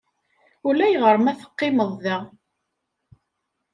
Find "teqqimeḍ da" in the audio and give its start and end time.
1.39-2.17